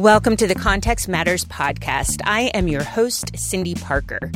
[0.00, 2.22] Welcome to the Context Matters podcast.
[2.24, 4.32] I am your host, Cyndi Parker.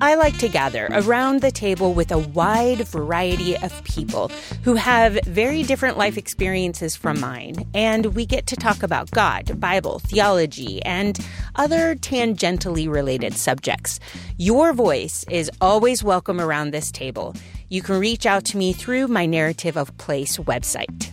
[0.00, 4.28] I like to gather around the table with a wide variety of people
[4.64, 9.60] who have very different life experiences from mine, and we get to talk about God,
[9.60, 11.18] Bible, theology, and
[11.56, 14.00] other tangentially related subjects.
[14.38, 17.34] Your voice is always welcome around this table.
[17.68, 21.10] You can reach out to me through my Narrative of Place website.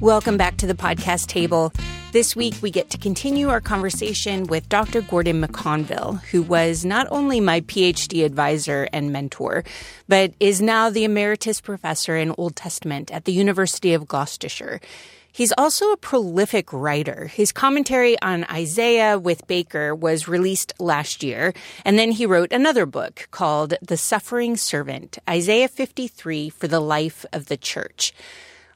[0.00, 1.72] Welcome back to the podcast table.
[2.12, 5.00] This week, we get to continue our conversation with Dr.
[5.00, 9.64] Gordon McConville, who was not only my PhD advisor and mentor,
[10.08, 14.78] but is now the emeritus professor in Old Testament at the University of Gloucestershire.
[15.32, 17.28] He's also a prolific writer.
[17.28, 22.84] His commentary on Isaiah with Baker was released last year, and then he wrote another
[22.84, 28.12] book called The Suffering Servant Isaiah 53 for the Life of the Church.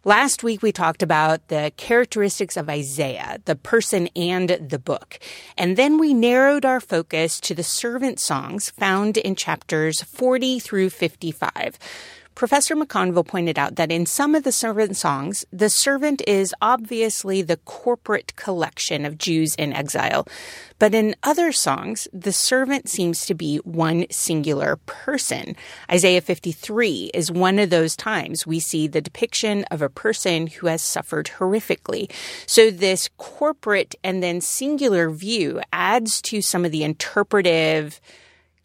[0.06, 5.18] Last week, we talked about the characteristics of Isaiah, the person and the book.
[5.58, 10.90] And then we narrowed our focus to the servant songs found in chapters 40 through
[10.90, 11.76] 55.
[12.36, 17.40] Professor McConville pointed out that in some of the servant songs, the servant is obviously
[17.40, 20.28] the corporate collection of Jews in exile.
[20.78, 25.56] But in other songs, the servant seems to be one singular person.
[25.90, 30.66] Isaiah 53 is one of those times we see the depiction of a person who
[30.66, 32.12] has suffered horrifically.
[32.46, 37.98] So this corporate and then singular view adds to some of the interpretive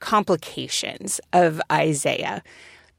[0.01, 2.43] complications of Isaiah.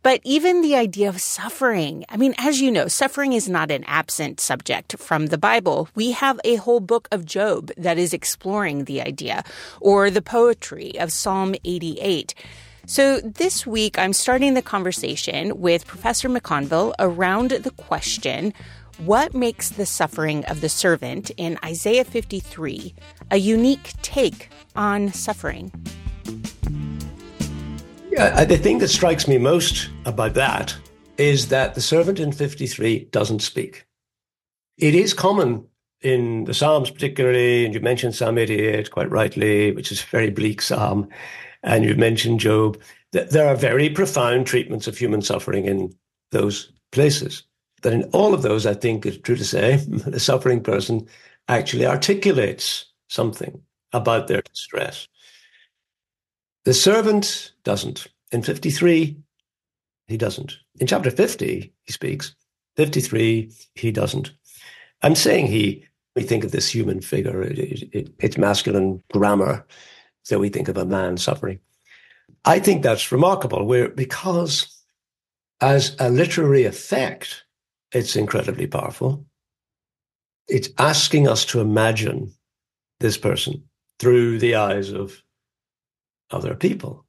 [0.03, 3.85] But even the idea of suffering, I mean, as you know, suffering is not an
[3.85, 5.89] absent subject from the Bible.
[5.95, 9.45] We have a whole book of Job that is exploring the idea,
[9.81, 12.35] or the poetry of Psalm 88.
[12.85, 18.53] So this week, I'm starting the conversation with Professor McConville around the question
[18.99, 22.95] what makes the suffering of the servant in Isaiah 53
[23.31, 25.73] a unique take on suffering?
[28.13, 30.77] Yeah, the thing that strikes me most about that
[31.17, 33.87] is that the servant in 53 doesn't speak.
[34.77, 35.67] It is common
[36.03, 40.31] in the Psalms, particularly, and you mentioned Psalm 88 quite rightly, which is a very
[40.31, 41.09] bleak psalm,
[41.63, 42.79] and you've mentioned Job,
[43.13, 45.95] that there are very profound treatments of human suffering in
[46.33, 47.45] those places.
[47.83, 51.07] That in all of those, I think it's true to say, the suffering person
[51.49, 53.63] actually articulates something
[53.93, 55.09] about their distress.
[56.65, 58.07] The servant doesn't.
[58.31, 59.17] In 53,
[60.07, 60.57] he doesn't.
[60.81, 62.35] In chapter 50, he speaks.
[62.77, 64.33] 53, he doesn't.
[65.03, 65.85] I'm saying he,
[66.15, 69.67] we think of this human figure, it, it, it's masculine grammar,
[70.23, 71.59] so we think of a man suffering.
[72.45, 74.69] I think that's remarkable where, because
[75.61, 77.45] as a literary effect,
[77.93, 79.27] it's incredibly powerful.
[80.49, 82.33] It's asking us to imagine
[83.01, 83.63] this person
[83.99, 85.23] through the eyes of
[86.33, 87.05] other people.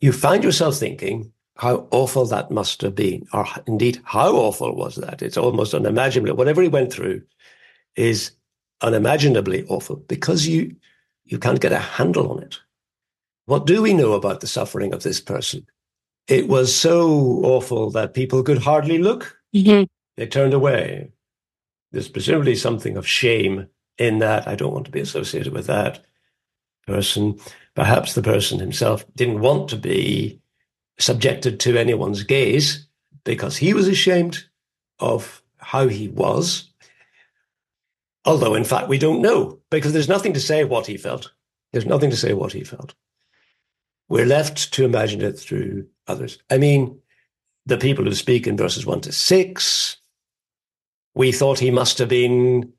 [0.00, 4.96] You find yourself thinking how awful that must have been, or indeed, how awful was
[4.96, 5.22] that?
[5.22, 6.36] It's almost unimaginable.
[6.36, 7.22] Whatever he went through
[7.96, 8.32] is
[8.82, 10.76] unimaginably awful because you,
[11.24, 12.58] you can't get a handle on it.
[13.46, 15.66] What do we know about the suffering of this person?
[16.28, 17.08] It was so
[17.44, 19.38] awful that people could hardly look.
[19.54, 19.84] Mm-hmm.
[20.16, 21.12] They turned away.
[21.92, 24.46] There's presumably something of shame in that.
[24.48, 26.04] I don't want to be associated with that
[26.86, 27.38] person.
[27.76, 30.40] Perhaps the person himself didn't want to be
[30.98, 32.88] subjected to anyone's gaze
[33.24, 34.44] because he was ashamed
[34.98, 36.72] of how he was.
[38.24, 41.32] Although, in fact, we don't know because there's nothing to say what he felt.
[41.72, 42.94] There's nothing to say what he felt.
[44.08, 46.38] We're left to imagine it through others.
[46.50, 46.98] I mean,
[47.66, 49.98] the people who speak in verses one to six,
[51.14, 52.72] we thought he must have been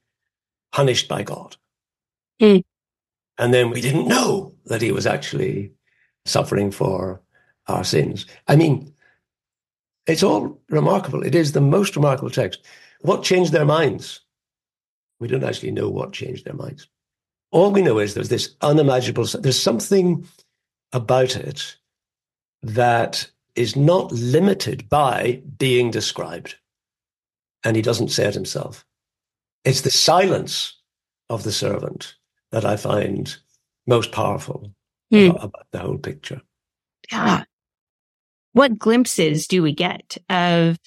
[0.72, 1.56] punished by God.
[2.42, 2.64] Mm.
[3.38, 5.72] And then we didn't know that he was actually
[6.26, 7.22] suffering for
[7.68, 8.26] our sins.
[8.48, 8.94] I mean,
[10.08, 11.24] it's all remarkable.
[11.24, 12.66] It is the most remarkable text.
[13.02, 14.22] What changed their minds?
[15.20, 16.88] We don't actually know what changed their minds.
[17.52, 20.28] All we know is there's this unimaginable, there's something
[20.94, 21.78] about it
[22.62, 26.56] that is not limited by being described.
[27.64, 28.86] And he doesn't say it himself.
[29.64, 30.74] It's the silence
[31.30, 32.16] of the servant
[32.52, 33.36] that I find
[33.86, 34.72] most powerful
[35.14, 35.30] mm.
[35.30, 36.42] about, about the whole picture.
[37.12, 37.44] Yeah.
[38.54, 40.78] What glimpses do we get of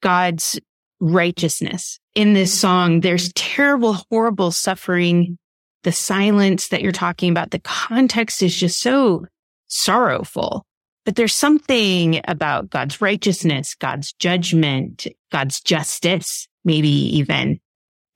[0.00, 0.60] God's
[1.00, 3.00] righteousness in this song?
[3.00, 5.38] There's terrible, horrible suffering.
[5.84, 9.26] The silence that you're talking about, the context is just so
[9.68, 10.64] sorrowful.
[11.04, 17.60] But there's something about God's righteousness, God's judgment, God's justice, maybe even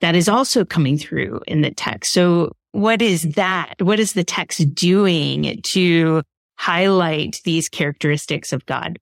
[0.03, 2.11] that is also coming through in the text.
[2.11, 3.75] So what is that?
[3.79, 6.23] What is the text doing to
[6.57, 8.99] highlight these characteristics of God?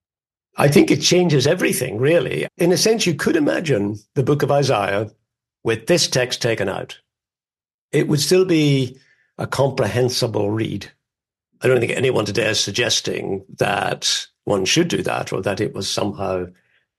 [0.56, 2.46] I think it changes everything, really.
[2.56, 5.10] In a sense, you could imagine the book of Isaiah
[5.64, 7.00] with this text taken out.
[7.90, 8.96] It would still be
[9.38, 10.88] a comprehensible read.
[11.62, 15.74] I don't think anyone today is suggesting that one should do that or that it
[15.74, 16.46] was somehow,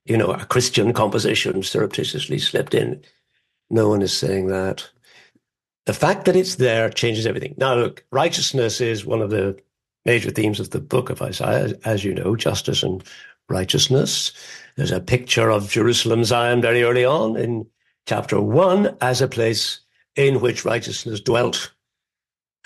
[0.04, 3.02] you know, a Christian composition surreptitiously slipped in.
[3.70, 4.88] No one is saying that.
[5.86, 7.54] The fact that it's there changes everything.
[7.58, 9.56] Now, look, righteousness is one of the
[10.04, 13.02] major themes of the book of Isaiah, as you know, justice and
[13.48, 14.32] righteousness.
[14.76, 17.66] There's a picture of Jerusalem, Zion, very early on in
[18.06, 19.80] chapter one as a place
[20.16, 21.72] in which righteousness dwelt.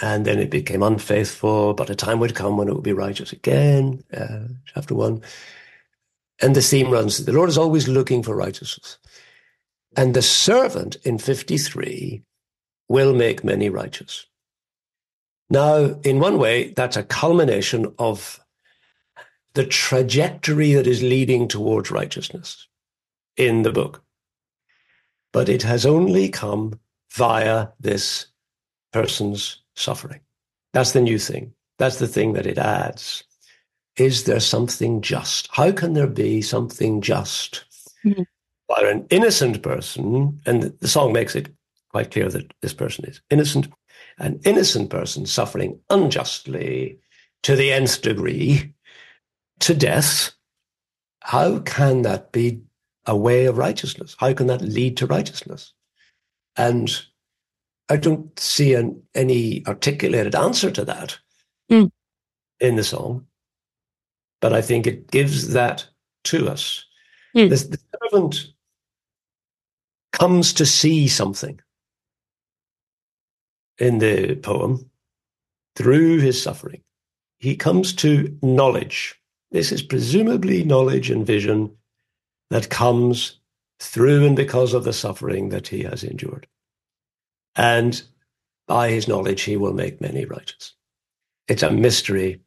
[0.01, 3.33] And then it became unfaithful, but a time would come when it would be righteous
[3.33, 5.23] again, uh, chapter one.
[6.41, 8.99] And the theme runs the Lord is always looking for righteousness.
[9.97, 12.23] And the servant in 53
[12.89, 14.27] will make many righteous.
[15.51, 18.41] Now, in one way, that's a culmination of
[19.55, 22.69] the trajectory that is leading towards righteousness
[23.37, 24.03] in the book.
[25.33, 26.79] But it has only come
[27.13, 28.27] via this
[28.93, 30.21] person's suffering.
[30.73, 31.55] That's the new thing.
[31.79, 33.25] That's the thing that it adds.
[33.97, 35.49] Is there something just?
[35.51, 37.65] How can there be something just?
[38.05, 38.23] Mm-hmm.
[38.69, 41.49] By an innocent person, and the song makes it
[41.91, 43.69] quite clear that this person is innocent,
[44.19, 46.99] an innocent person suffering unjustly
[47.43, 48.75] to the nth degree
[49.61, 50.33] to death,
[51.21, 52.61] how can that be
[53.07, 54.17] a way of righteousness?
[54.19, 55.73] How can that lead to righteousness?
[56.57, 56.91] And
[57.89, 61.19] I don't see an, any articulated answer to that
[61.71, 61.91] mm.
[62.61, 63.27] in the song,
[64.41, 65.87] but I think it gives that
[66.25, 66.85] to us.
[67.35, 67.51] Mm.
[67.51, 67.81] The, the
[68.11, 68.53] servant
[70.13, 71.61] comes to see something
[73.79, 74.91] in the poem
[75.77, 76.83] through his suffering.
[77.39, 79.21] He comes to knowledge.
[79.51, 81.77] This is presumably knowledge and vision
[82.51, 83.39] that comes
[83.81, 86.49] through and because of the suffering that he has endured.
[87.55, 88.03] And
[88.67, 90.75] by his knowledge, he will make many righteous.
[91.47, 92.41] It's a mystery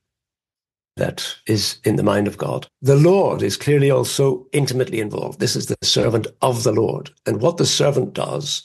[0.98, 2.68] that is in the mind of God.
[2.82, 5.40] The Lord is clearly also intimately involved.
[5.40, 7.12] This is the servant of the Lord.
[7.26, 8.64] And what the servant does,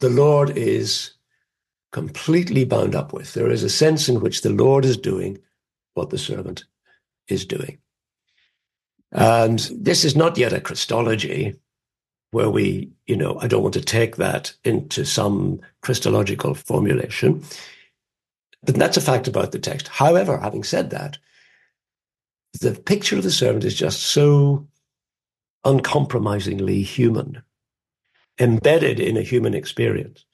[0.00, 1.12] the Lord is
[1.92, 3.34] completely bound up with.
[3.34, 5.38] There is a sense in which the Lord is doing
[5.94, 6.64] what the servant
[7.28, 7.78] is doing.
[9.12, 11.56] And this is not yet a Christology
[12.30, 17.42] where we, you know, I don't want to take that into some Christological formulation.
[18.62, 19.88] But that's a fact about the text.
[19.88, 21.18] However, having said that,
[22.58, 24.66] the picture of the servant is just so
[25.64, 27.42] uncompromisingly human,
[28.38, 30.24] embedded in a human experience.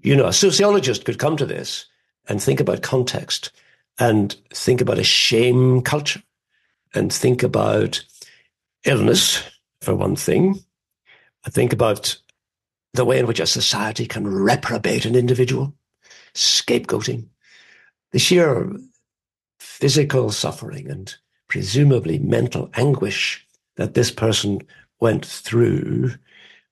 [0.00, 1.86] You know, a sociologist could come to this
[2.28, 3.50] and think about context
[3.98, 6.22] and think about a shame culture
[6.94, 8.04] and think about
[8.84, 9.42] illness,
[9.80, 10.62] for one thing.
[11.44, 12.16] I think about
[12.94, 15.74] the way in which a society can reprobate an individual,
[16.34, 17.28] scapegoating,
[18.12, 18.70] the sheer
[19.58, 21.16] physical suffering and
[21.52, 23.46] presumably mental anguish
[23.76, 24.58] that this person
[25.00, 26.10] went through.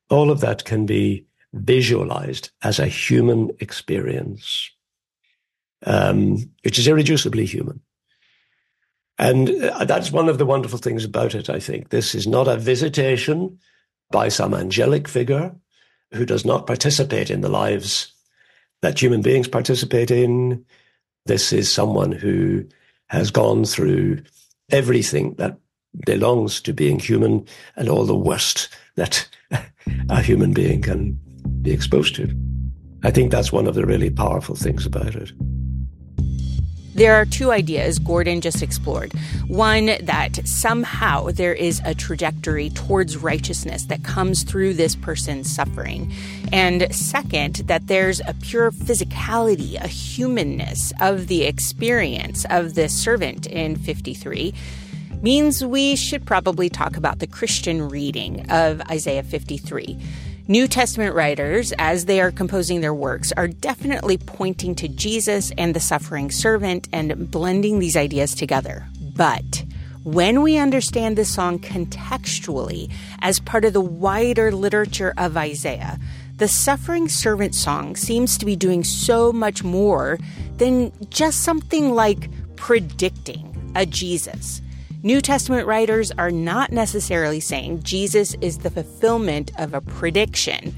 [0.08, 4.70] All of that can be visualized as a human experience
[5.84, 7.82] um, which is irreducibly human.
[9.18, 11.90] And uh, that's one of the wonderful things about it, I think.
[11.90, 13.58] This is not a visitation
[14.10, 15.54] by some angelic figure
[16.14, 18.14] who does not participate in the lives
[18.80, 20.64] that human beings participate in.
[21.26, 22.64] This is someone who
[23.10, 24.22] has gone through
[24.70, 25.58] everything that
[26.06, 27.46] belongs to being human
[27.76, 29.26] and all the worst that
[30.08, 31.18] a human being can
[31.62, 32.30] be exposed to.
[33.02, 35.32] I think that's one of the really powerful things about it.
[37.00, 39.14] There are two ideas Gordon just explored.
[39.46, 46.12] One, that somehow there is a trajectory towards righteousness that comes through this person's suffering.
[46.52, 53.46] And second, that there's a pure physicality, a humanness of the experience of this servant
[53.46, 54.52] in 53
[55.22, 59.98] means we should probably talk about the Christian reading of Isaiah 53.
[60.50, 65.74] New Testament writers, as they are composing their works, are definitely pointing to Jesus and
[65.74, 68.84] the suffering servant and blending these ideas together.
[69.14, 69.62] But
[70.02, 72.90] when we understand this song contextually
[73.20, 76.00] as part of the wider literature of Isaiah,
[76.38, 80.18] the suffering servant song seems to be doing so much more
[80.56, 84.62] than just something like predicting a Jesus.
[85.02, 90.74] New Testament writers are not necessarily saying Jesus is the fulfillment of a prediction.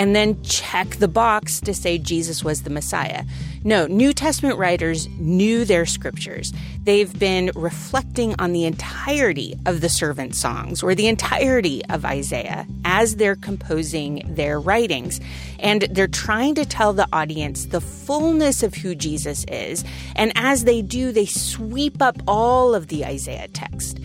[0.00, 3.24] And then check the box to say Jesus was the Messiah.
[3.64, 6.54] No, New Testament writers knew their scriptures.
[6.84, 12.66] They've been reflecting on the entirety of the servant songs or the entirety of Isaiah
[12.82, 15.20] as they're composing their writings.
[15.58, 19.84] And they're trying to tell the audience the fullness of who Jesus is.
[20.16, 24.00] And as they do, they sweep up all of the Isaiah text.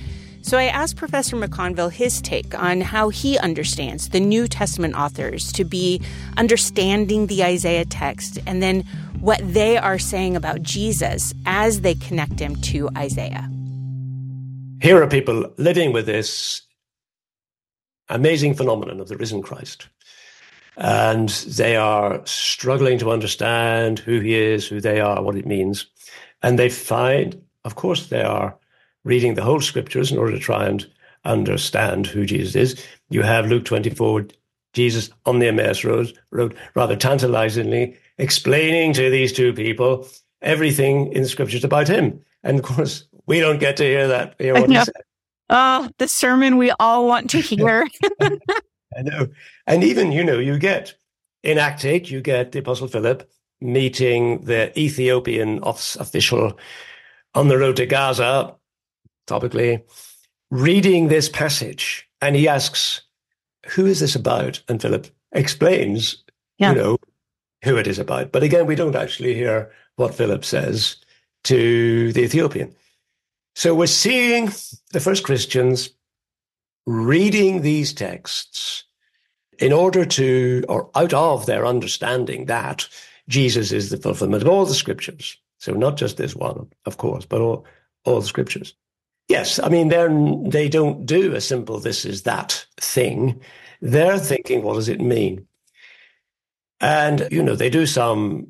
[0.46, 5.52] So I asked Professor McConville his take on how he understands the New Testament authors
[5.54, 6.00] to be
[6.38, 8.82] understanding the Isaiah text and then
[9.20, 13.50] what they are saying about Jesus as they connect him to Isaiah.
[14.84, 16.62] Here are people living with this
[18.10, 19.90] amazing phenomenon of the risen Christ.
[20.78, 25.88] And they are struggling to understand who he is, who they are, what it means.
[26.44, 28.60] And they find, of course, they are
[29.06, 30.86] reading the whole scriptures in order to try and
[31.24, 32.86] understand who Jesus is.
[33.10, 34.28] You have Luke 24,
[34.74, 40.08] Jesus on the Emmaus road, road rather tantalizingly explaining to these two people
[40.42, 42.22] everything in the scriptures about him.
[42.44, 44.36] And of course, we don't get to hear that.
[44.38, 44.94] Hear what he said.
[45.50, 47.88] Oh, the sermon we all want to hear.
[48.22, 49.28] I know.
[49.68, 50.96] And even, you know, you get
[51.44, 53.30] in Act 8, you get the Apostle Philip
[53.62, 56.58] meeting the Ethiopian official
[57.34, 58.56] on the road to Gaza
[59.28, 59.84] topically,
[60.52, 63.02] reading this passage, and he asks,
[63.68, 64.62] Who is this about?
[64.68, 66.24] And Philip explains,
[66.58, 66.72] yeah.
[66.72, 66.98] you know,
[67.64, 68.32] who it is about.
[68.32, 70.98] But again, we don't actually hear what Philip says
[71.46, 72.76] to the Ethiopian.
[73.56, 74.52] So we're seeing
[74.92, 75.90] the first Christians
[76.86, 78.84] reading these texts
[79.60, 82.88] in order to, or out of their understanding that
[83.30, 85.38] Jesus is the fulfillment of all the scriptures.
[85.60, 87.66] So not just this one, of course, but all,
[88.04, 88.76] all the scriptures.
[89.28, 90.10] Yes, I mean they're
[90.50, 93.42] they don't do a simple "this is that" thing.
[93.82, 95.48] They're thinking, what does it mean?
[96.80, 98.48] And you know they do some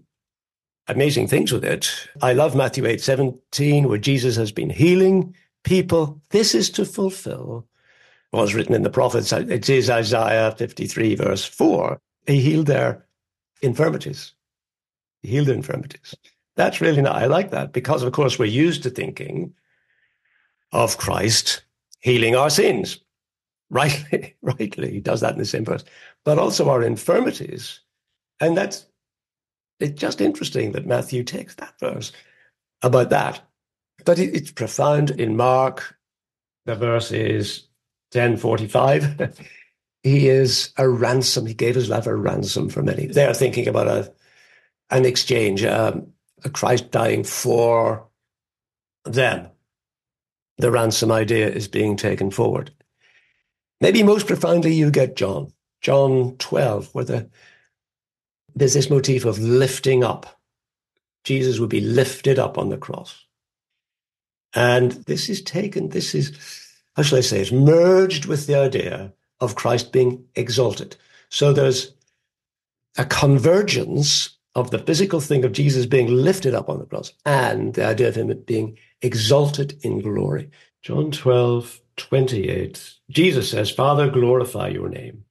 [0.87, 1.89] amazing things with it.
[2.21, 6.21] I love Matthew eight seventeen, where Jesus has been healing people.
[6.29, 7.65] This is to fulfill
[8.31, 9.31] what was written in the prophets.
[9.31, 12.01] It is Isaiah fifty three verse four.
[12.27, 13.05] He healed their
[13.61, 14.33] infirmities.
[15.21, 16.15] He healed their infirmities.
[16.55, 17.15] That's really not.
[17.15, 19.53] I like that because, of course, we're used to thinking
[20.75, 21.63] of Christ
[22.01, 22.99] healing our sins.
[23.69, 25.85] Rightly, rightly, he does that in the same verse,
[26.23, 27.79] but also our infirmities.
[28.39, 28.85] And that's
[29.79, 32.11] it's just interesting that Matthew takes that verse
[32.81, 33.41] about that.
[34.05, 35.97] But it, it's profound in Mark.
[36.65, 37.67] The verse is
[38.11, 39.37] 1045.
[40.03, 41.45] he is a ransom.
[41.45, 43.07] He gave his life a ransom for many.
[43.07, 44.13] They are thinking about a,
[44.89, 46.07] an exchange, um,
[46.43, 48.07] a Christ dying for
[49.05, 49.49] them
[50.57, 52.71] the ransom idea is being taken forward.
[53.81, 57.29] Maybe most profoundly, you get John, John 12, where the,
[58.55, 60.39] there's this motif of lifting up.
[61.23, 63.25] Jesus would be lifted up on the cross.
[64.53, 66.31] And this is taken, this is,
[66.95, 70.95] how shall I say, it's merged with the idea of Christ being exalted.
[71.29, 71.93] So there's
[72.97, 77.73] a convergence of the physical thing of Jesus being lifted up on the cross and
[77.73, 80.49] the idea of him being exalted in glory.
[80.81, 82.93] John 12, 28.
[83.09, 85.25] Jesus says, Father, glorify your name.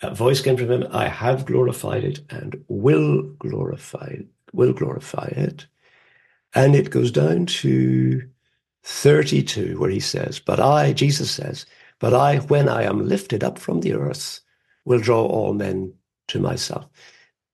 [0.00, 5.26] A voice came from him, I have glorified it and will glorify it, will glorify
[5.26, 5.66] it.
[6.54, 8.22] And it goes down to
[8.84, 11.66] 32, where he says, But I, Jesus says,
[12.00, 14.40] But I, when I am lifted up from the earth,
[14.84, 15.94] will draw all men
[16.28, 16.86] to myself.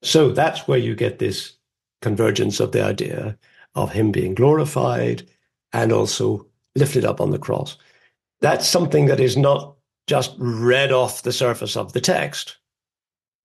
[0.03, 1.53] So that's where you get this
[2.01, 3.39] convergence of the idea
[3.75, 5.27] of him being glorified
[5.73, 7.77] and also lifted up on the cross.
[8.41, 9.77] That's something that is not
[10.07, 12.57] just read off the surface of the text.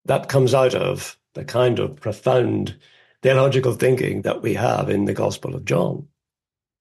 [0.05, 2.75] That comes out of the kind of profound
[3.21, 6.07] theological thinking that we have in the Gospel of John.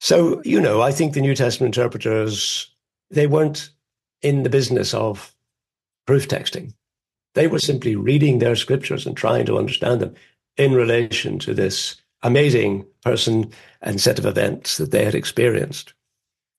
[0.00, 2.71] So, you know, I think the New Testament interpreters,
[3.11, 3.71] they weren't
[4.23, 5.35] in the business of
[6.07, 6.75] proof texting.
[7.34, 10.14] They were simply reading their scriptures and trying to understand them
[10.56, 13.50] in relation to this amazing person
[13.82, 15.92] and set of events that they had experienced.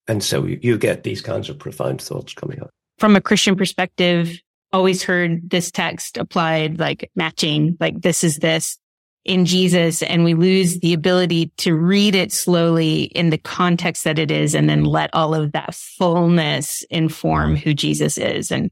[0.07, 2.69] And so you get these kinds of profound thoughts coming up.
[2.99, 4.39] From a Christian perspective,
[4.71, 8.77] always heard this text applied like matching, like this is this
[9.23, 10.03] in Jesus.
[10.03, 14.53] And we lose the ability to read it slowly in the context that it is
[14.53, 18.51] and then let all of that fullness inform who Jesus is.
[18.51, 18.69] And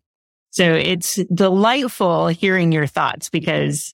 [0.53, 3.91] so it's delightful hearing your thoughts because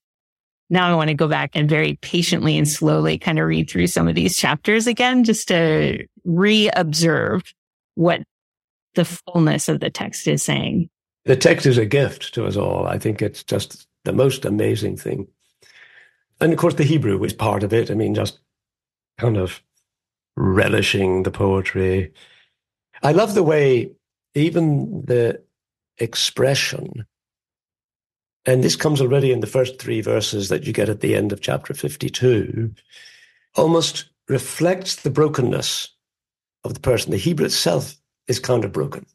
[0.69, 3.87] now I want to go back and very patiently and slowly kind of read through
[3.87, 7.43] some of these chapters again, just to re-observe
[7.95, 8.23] what
[8.95, 10.89] the fullness of the text is saying.
[11.23, 12.85] The text is a gift to us all.
[12.85, 15.29] I think it's just the most amazing thing.
[16.41, 17.89] And of course, the Hebrew was part of it.
[17.89, 18.37] I mean, just
[19.17, 19.63] kind of
[20.35, 22.11] relishing the poetry.
[23.01, 23.91] I love the way
[24.35, 25.41] even the
[25.99, 27.05] expression,
[28.45, 31.31] and this comes already in the first three verses that you get at the end
[31.31, 32.73] of chapter 52,
[33.55, 35.89] almost reflects the brokenness
[36.63, 37.11] of the person.
[37.11, 37.95] The Hebrew itself
[38.27, 39.05] is kind of broken.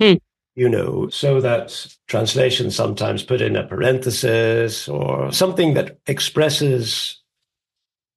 [0.00, 0.14] Hmm.
[0.54, 7.22] You know, so that translations sometimes put in a parenthesis or something that expresses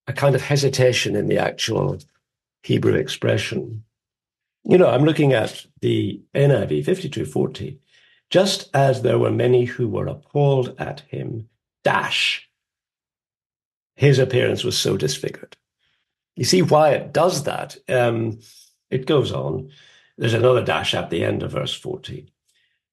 [0.07, 1.99] a kind of hesitation in the actual
[2.63, 3.83] Hebrew expression.
[4.65, 7.79] You know, I'm looking at the NIV 5240.
[8.29, 11.49] Just as there were many who were appalled at him,
[11.83, 12.49] dash,
[13.95, 15.55] his appearance was so disfigured.
[16.35, 17.77] You see why it does that.
[17.87, 18.39] Um,
[18.89, 19.69] it goes on.
[20.17, 22.29] There's another dash at the end of verse 14.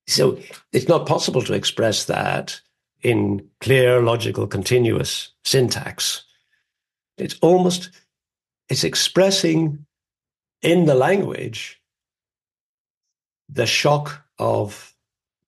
[0.07, 0.39] So
[0.73, 2.61] it's not possible to express that
[3.03, 6.25] in clear, logical, continuous syntax.
[7.19, 7.91] It's almost
[8.69, 9.87] it's expressing
[10.63, 11.81] in the language
[13.49, 14.92] the shock of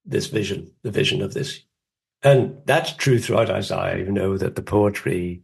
[0.05, 1.61] this vision, the vision of this.
[2.23, 3.99] And that's true throughout Isaiah.
[3.99, 5.43] You know that the poetry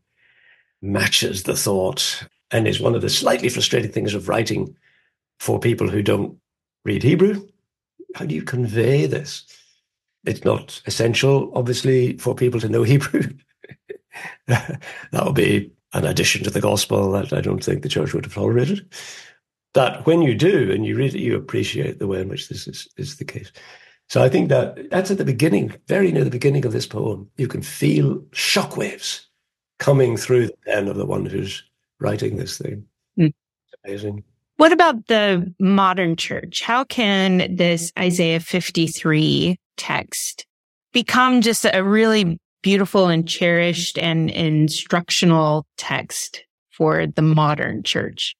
[0.82, 4.76] matches the thought and is one of the slightly frustrating things of writing
[5.38, 6.38] for people who don't
[6.84, 7.46] read Hebrew.
[8.14, 9.44] How do you convey this?
[10.24, 13.22] It's not essential, obviously, for people to know Hebrew.
[14.46, 14.80] that
[15.12, 18.34] would be an addition to the gospel that I don't think the church would have
[18.34, 18.92] tolerated.
[19.72, 22.66] But when you do and you read it, you appreciate the way in which this
[22.66, 23.52] is, is the case.
[24.10, 27.30] So I think that that's at the beginning, very near the beginning of this poem.
[27.36, 29.26] You can feel shockwaves
[29.78, 31.62] coming through the pen of the one who's
[32.00, 32.84] writing this thing.
[33.16, 33.32] Mm.
[33.84, 34.24] amazing.
[34.56, 36.60] What about the modern church?
[36.60, 40.44] How can this Isaiah 53 text
[40.92, 46.42] become just a really beautiful and cherished and instructional text
[46.76, 48.34] for the modern church?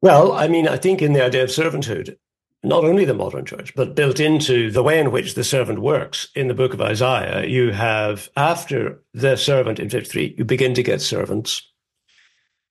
[0.00, 2.16] Well, I mean, I think in the idea of servanthood,
[2.62, 6.28] not only the modern church, but built into the way in which the servant works
[6.34, 10.82] in the book of Isaiah, you have after the servant in 53, you begin to
[10.82, 11.68] get servants.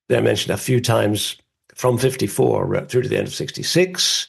[0.08, 1.36] They're mentioned a few times
[1.76, 4.28] from 54 uh, through to the end of 66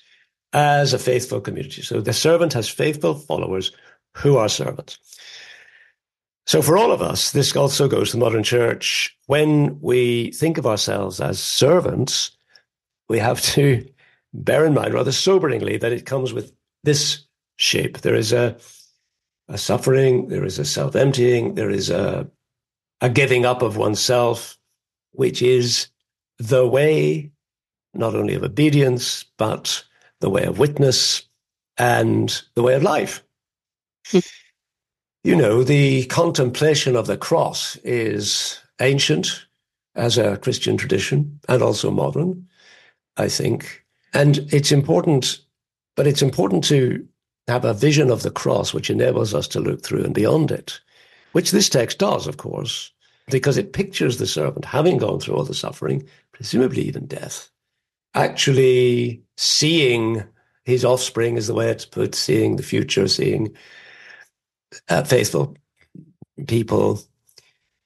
[0.53, 1.83] as a faithful community.
[1.83, 3.72] So the servant has faithful followers
[4.16, 4.98] who are servants.
[6.44, 9.16] So, for all of us, this also goes to the modern church.
[9.27, 12.33] When we think of ourselves as servants,
[13.09, 13.87] we have to
[14.33, 16.53] bear in mind rather soberingly that it comes with
[16.85, 17.25] this
[17.57, 17.99] shape.
[17.99, 18.57] There is a,
[19.49, 22.29] a suffering, there is a self emptying, there is a,
[23.01, 24.59] a giving up of oneself,
[25.12, 25.88] which is
[26.38, 27.31] the way
[27.95, 29.85] not only of obedience, but
[30.21, 31.23] the way of witness
[31.77, 33.23] and the way of life.
[34.11, 34.21] Hmm
[35.25, 39.47] you know, the contemplation of the cross is ancient
[39.95, 42.49] as a Christian tradition and also modern,
[43.16, 43.82] I think.
[44.12, 45.38] And it's important,
[45.96, 47.07] but it's important to
[47.48, 50.81] have a vision of the cross which enables us to look through and beyond it,
[51.33, 52.92] which this text does, of course,
[53.31, 57.51] because it pictures the servant having gone through all the suffering, presumably even death,
[58.14, 60.22] actually seeing
[60.64, 63.55] his offspring is the way it's put, seeing the future, seeing
[64.88, 65.57] uh, faithful
[66.46, 67.01] people,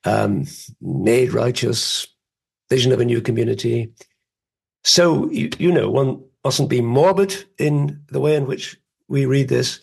[0.04, 0.44] um,
[0.80, 2.06] made righteous,
[2.68, 3.92] vision of a new community.
[4.87, 8.77] So, you, you know, one mustn't be morbid in the way in which
[9.09, 9.81] we read this,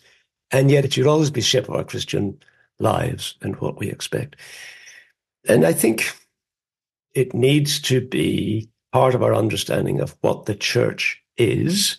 [0.50, 2.38] and yet it should always be shape of our Christian
[2.78, 4.36] lives and what we expect.
[5.46, 6.10] And I think
[7.12, 11.98] it needs to be part of our understanding of what the church is.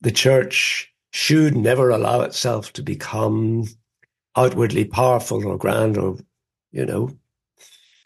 [0.00, 3.66] The church should never allow itself to become
[4.36, 6.16] outwardly powerful or grand or,
[6.72, 7.10] you know,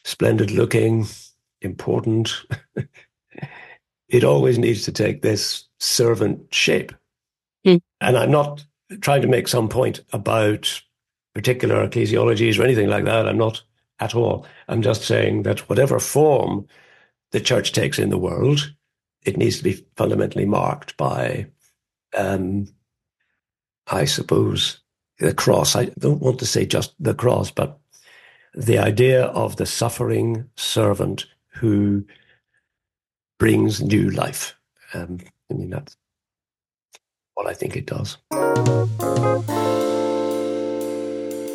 [0.03, 1.07] splendid looking,
[1.61, 2.35] important.
[4.09, 6.93] it always needs to take this servant shape.
[7.67, 7.81] Mm.
[8.01, 8.65] And I'm not
[9.01, 10.83] trying to make some point about
[11.35, 13.29] particular ecclesiologies or anything like that.
[13.29, 13.63] I'm not
[14.01, 14.47] at all.
[14.69, 16.67] I'm just saying that whatever form
[17.33, 18.73] the church takes in the world,
[19.25, 21.47] it needs to be fundamentally marked by,
[22.17, 22.69] um,
[23.87, 24.81] I suppose,
[25.19, 25.75] the cross.
[25.75, 27.79] I don't want to say just the cross, but
[28.55, 32.05] the idea of the suffering servant who
[33.39, 34.55] brings new life.
[34.93, 35.19] Um,
[35.51, 35.97] I mean, that's
[37.35, 38.19] what I think it does.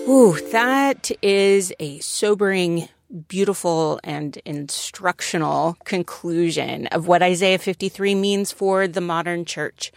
[0.07, 2.89] Ooh, that is a sobering,
[3.27, 9.91] beautiful, and instructional conclusion of what Isaiah 53 means for the modern church.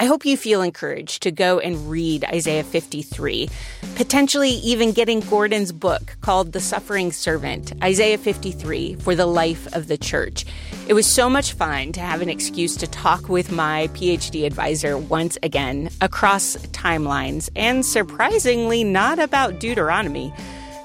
[0.00, 3.50] I hope you feel encouraged to go and read Isaiah 53,
[3.96, 9.88] potentially even getting Gordon's book called The Suffering Servant, Isaiah 53 for the Life of
[9.88, 10.46] the Church.
[10.88, 14.96] It was so much fun to have an excuse to talk with my PhD advisor
[14.96, 20.32] once again across timelines, and surprisingly, not about Deuteronomy.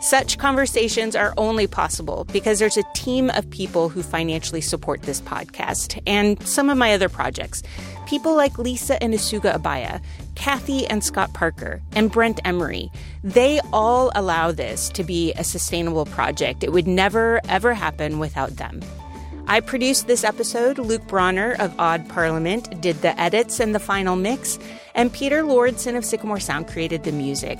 [0.01, 5.21] Such conversations are only possible because there's a team of people who financially support this
[5.21, 7.63] podcast and some of my other projects.
[8.05, 10.01] People like Lisa and Isuga Abaya,
[10.35, 12.91] Kathy and Scott Parker, and Brent Emery.
[13.23, 16.61] They all allow this to be a sustainable project.
[16.61, 18.81] It would never, ever happen without them.
[19.47, 20.77] I produced this episode.
[20.77, 24.57] Luke Bronner of Odd Parliament did the edits and the final mix,
[24.95, 27.59] and Peter Lordson of Sycamore Sound created the music.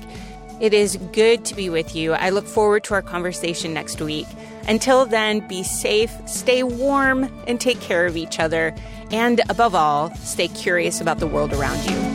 [0.60, 2.12] It is good to be with you.
[2.12, 4.26] I look forward to our conversation next week.
[4.66, 8.74] Until then, be safe, stay warm, and take care of each other.
[9.10, 12.13] And above all, stay curious about the world around you.